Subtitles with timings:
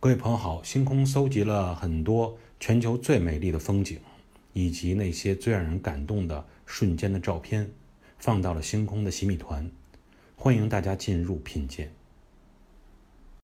[0.00, 3.98] 各位朋友好星空搜集了很多全球最美丽的风景
[4.52, 7.68] 以及那些最让人感动的瞬间的照片
[8.16, 9.68] 放到了星空的洗米团。
[10.36, 11.97] 欢迎大家进入品鉴。